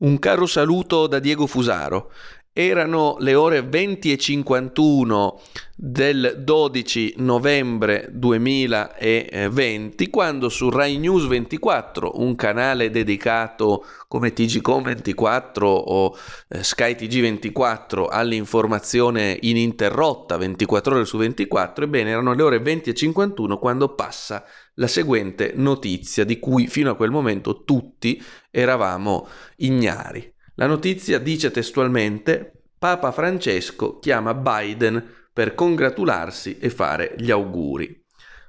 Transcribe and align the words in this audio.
Un 0.00 0.16
caro 0.18 0.46
saluto 0.46 1.08
da 1.08 1.18
Diego 1.18 1.48
Fusaro. 1.48 2.12
Erano 2.52 3.16
le 3.20 3.34
ore 3.34 3.62
20 3.62 4.12
e 4.12 4.16
51 4.16 5.40
del 5.76 6.40
12 6.42 7.14
novembre 7.18 8.08
2020 8.10 10.10
quando 10.10 10.48
su 10.48 10.68
Rai 10.68 10.98
News 10.98 11.28
24, 11.28 12.20
un 12.20 12.34
canale 12.34 12.90
dedicato 12.90 13.84
come 14.08 14.32
TGCom 14.32 14.82
24 14.82 15.68
o 15.68 16.16
eh, 16.48 16.64
Sky 16.64 16.96
TG 16.96 17.20
24 17.20 18.08
all'informazione 18.08 19.38
ininterrotta 19.40 20.36
24 20.36 20.94
ore 20.96 21.04
su 21.04 21.16
24, 21.16 21.84
ebbene 21.84 22.10
erano 22.10 22.34
le 22.34 22.42
ore 22.42 22.58
20 22.58 22.90
e 22.90 22.94
51 22.94 23.58
quando 23.58 23.94
passa 23.94 24.44
la 24.74 24.88
seguente 24.88 25.52
notizia 25.54 26.24
di 26.24 26.40
cui 26.40 26.66
fino 26.66 26.90
a 26.90 26.96
quel 26.96 27.10
momento 27.10 27.62
tutti 27.62 28.20
eravamo 28.50 29.28
ignari. 29.58 30.34
La 30.58 30.66
notizia 30.66 31.20
dice 31.20 31.52
testualmente 31.52 32.64
Papa 32.76 33.12
Francesco 33.12 34.00
chiama 34.00 34.34
Biden 34.34 35.28
per 35.32 35.54
congratularsi 35.54 36.58
e 36.58 36.68
fare 36.68 37.14
gli 37.16 37.30
auguri. 37.30 38.04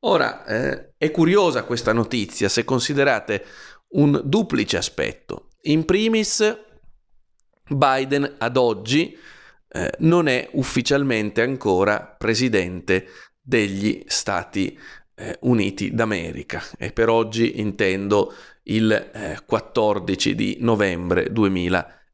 Ora, 0.00 0.46
eh, 0.46 0.94
è 0.96 1.10
curiosa 1.10 1.64
questa 1.64 1.92
notizia 1.92 2.48
se 2.48 2.64
considerate 2.64 3.44
un 3.88 4.18
duplice 4.24 4.78
aspetto. 4.78 5.48
In 5.64 5.84
primis, 5.84 6.58
Biden 7.68 8.36
ad 8.38 8.56
oggi 8.56 9.14
eh, 9.68 9.92
non 9.98 10.26
è 10.26 10.48
ufficialmente 10.52 11.42
ancora 11.42 12.00
presidente 12.16 13.08
degli 13.38 14.02
Stati 14.06 14.78
eh, 15.20 15.36
Uniti 15.42 15.92
d'America. 15.94 16.62
E 16.78 16.92
per 16.92 17.08
oggi 17.08 17.60
intendo 17.60 18.32
il 18.64 18.90
eh, 18.90 19.38
14 19.44 20.34
di 20.34 20.56
novembre 20.60 21.30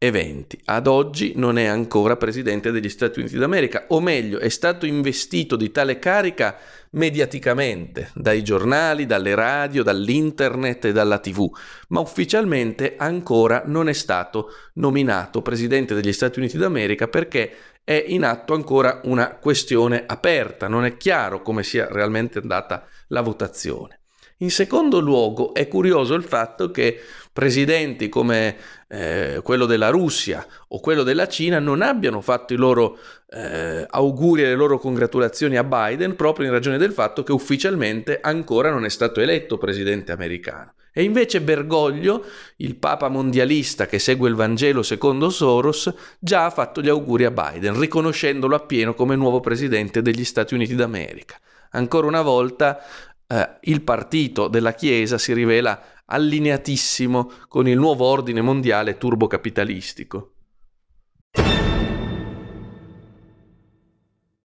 2020. 0.00 0.62
Ad 0.64 0.86
oggi 0.86 1.34
non 1.36 1.58
è 1.58 1.66
ancora 1.66 2.16
presidente 2.16 2.70
degli 2.70 2.88
Stati 2.88 3.20
Uniti 3.20 3.36
d'America, 3.36 3.84
o 3.88 4.00
meglio, 4.00 4.38
è 4.38 4.48
stato 4.48 4.86
investito 4.86 5.56
di 5.56 5.70
tale 5.70 5.98
carica 5.98 6.56
mediaticamente 6.92 8.10
dai 8.14 8.42
giornali, 8.42 9.04
dalle 9.04 9.34
radio, 9.34 9.82
dall'internet 9.82 10.86
e 10.86 10.92
dalla 10.92 11.18
tv, 11.18 11.50
ma 11.88 12.00
ufficialmente 12.00 12.94
ancora 12.96 13.62
non 13.66 13.90
è 13.90 13.92
stato 13.92 14.48
nominato 14.74 15.42
presidente 15.42 15.94
degli 15.94 16.12
Stati 16.14 16.38
Uniti 16.38 16.56
d'America 16.56 17.06
perché 17.06 17.52
è 17.84 18.02
in 18.08 18.24
atto 18.24 18.54
ancora 18.54 19.00
una 19.04 19.36
questione 19.36 20.04
aperta, 20.06 20.66
non 20.66 20.86
è 20.86 20.96
chiaro 20.96 21.42
come 21.42 21.62
sia 21.62 21.86
realmente 21.90 22.38
andata 22.38 22.86
la 23.08 23.20
votazione. 23.20 23.99
In 24.42 24.50
secondo 24.50 25.00
luogo 25.00 25.52
è 25.52 25.68
curioso 25.68 26.14
il 26.14 26.22
fatto 26.22 26.70
che 26.70 26.98
presidenti 27.30 28.08
come 28.08 28.56
eh, 28.88 29.40
quello 29.42 29.66
della 29.66 29.90
Russia 29.90 30.46
o 30.68 30.80
quello 30.80 31.02
della 31.02 31.28
Cina 31.28 31.58
non 31.58 31.82
abbiano 31.82 32.22
fatto 32.22 32.54
i 32.54 32.56
loro 32.56 32.98
eh, 33.28 33.86
auguri 33.86 34.42
e 34.42 34.46
le 34.46 34.54
loro 34.54 34.78
congratulazioni 34.78 35.58
a 35.58 35.64
Biden 35.64 36.16
proprio 36.16 36.46
in 36.46 36.52
ragione 36.52 36.78
del 36.78 36.92
fatto 36.92 37.22
che 37.22 37.32
ufficialmente 37.32 38.18
ancora 38.18 38.70
non 38.70 38.86
è 38.86 38.88
stato 38.88 39.20
eletto 39.20 39.58
presidente 39.58 40.10
americano. 40.10 40.72
E 40.90 41.02
invece 41.02 41.42
Bergoglio, 41.42 42.24
il 42.56 42.76
papa 42.76 43.08
mondialista 43.08 43.84
che 43.84 43.98
segue 43.98 44.30
il 44.30 44.36
Vangelo 44.36 44.82
secondo 44.82 45.28
Soros, 45.28 45.92
già 46.18 46.46
ha 46.46 46.50
fatto 46.50 46.80
gli 46.80 46.88
auguri 46.88 47.26
a 47.26 47.30
Biden, 47.30 47.78
riconoscendolo 47.78 48.56
appieno 48.56 48.94
come 48.94 49.16
nuovo 49.16 49.40
presidente 49.40 50.00
degli 50.00 50.24
Stati 50.24 50.54
Uniti 50.54 50.74
d'America. 50.74 51.38
Ancora 51.72 52.08
una 52.08 52.22
volta 52.22 52.82
eh, 53.30 53.48
il 53.62 53.82
partito 53.82 54.48
della 54.48 54.74
Chiesa 54.74 55.16
si 55.16 55.32
rivela 55.32 55.80
allineatissimo 56.04 57.30
con 57.46 57.68
il 57.68 57.76
nuovo 57.78 58.04
ordine 58.06 58.40
mondiale 58.40 58.98
turbocapitalistico. 58.98 60.32